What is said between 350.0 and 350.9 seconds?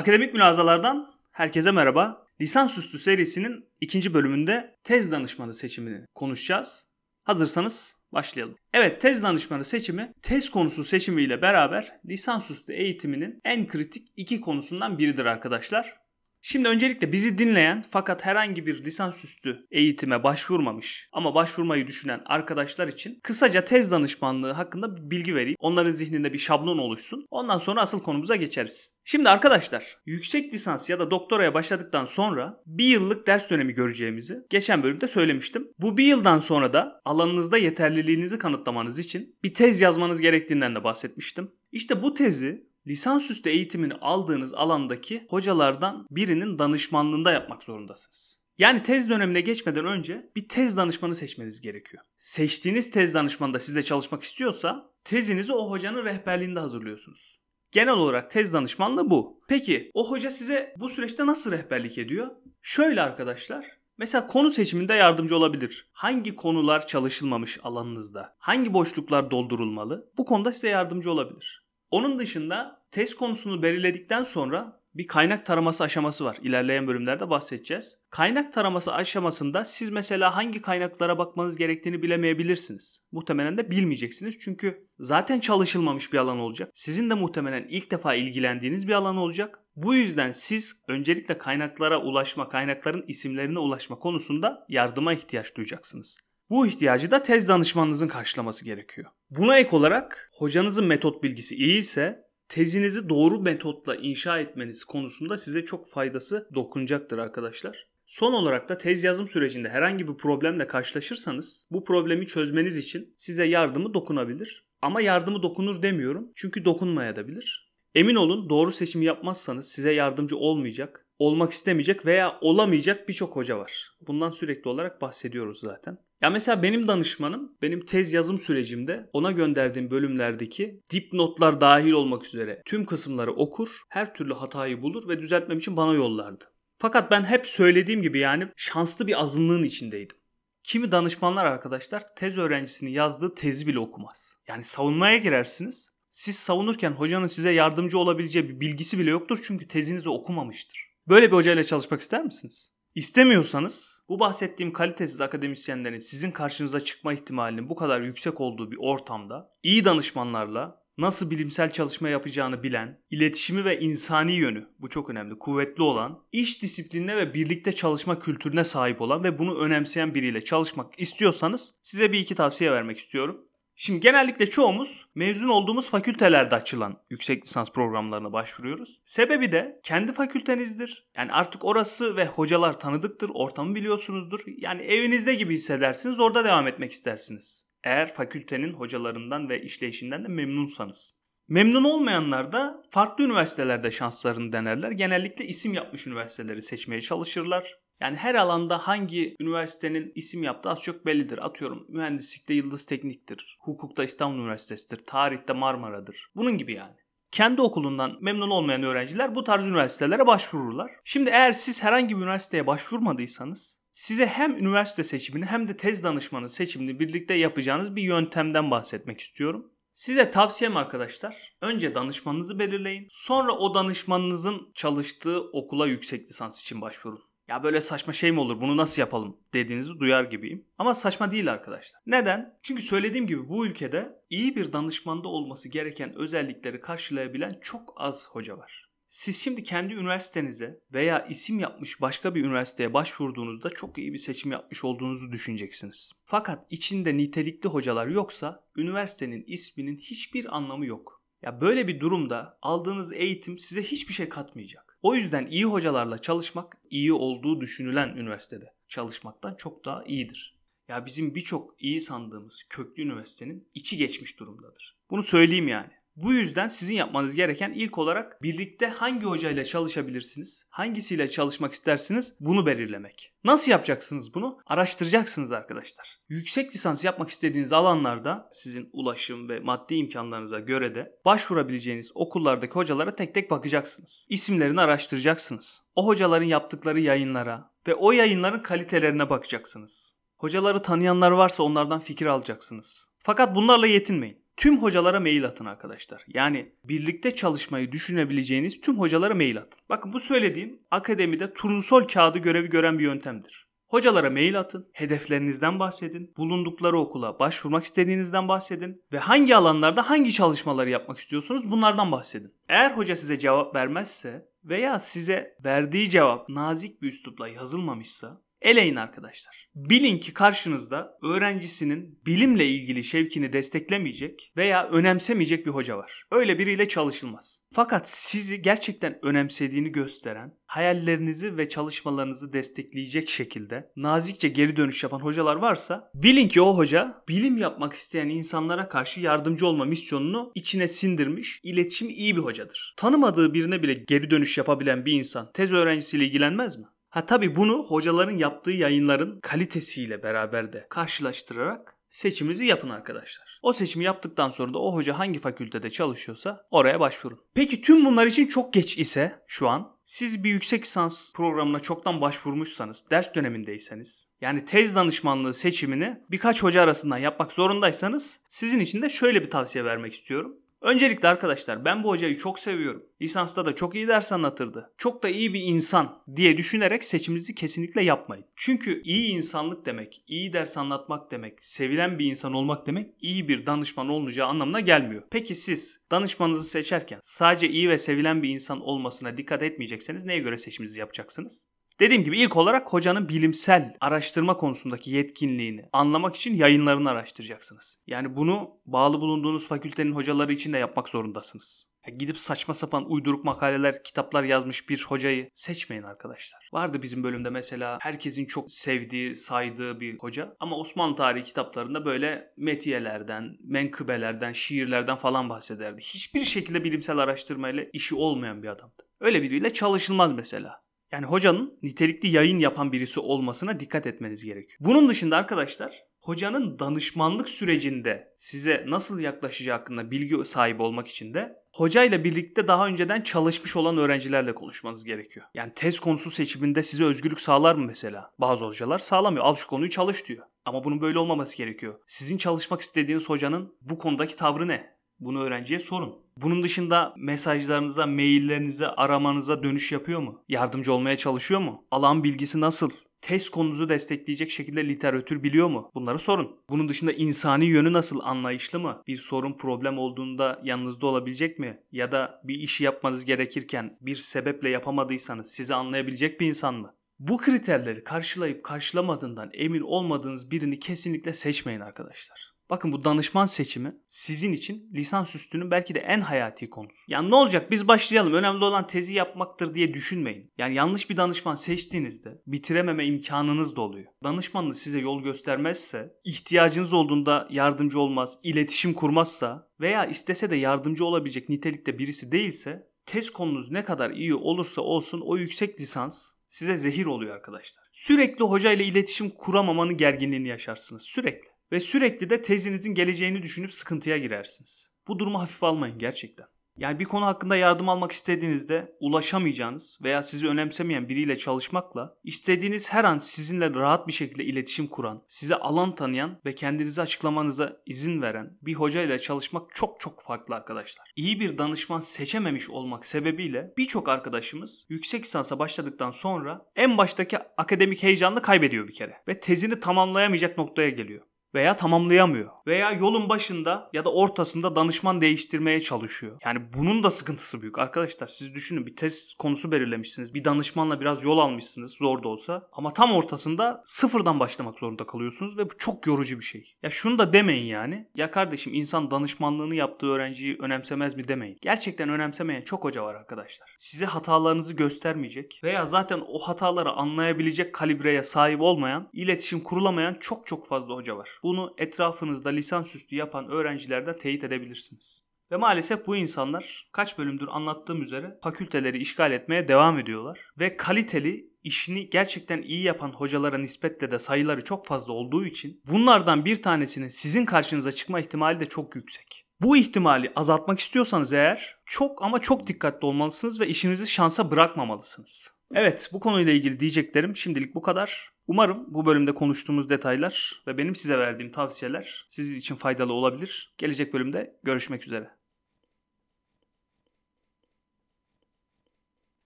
beraber de